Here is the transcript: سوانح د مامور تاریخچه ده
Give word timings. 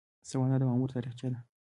سوانح 0.29 0.55
د 0.59 0.63
مامور 0.69 0.89
تاریخچه 0.95 1.27
ده 1.33 1.39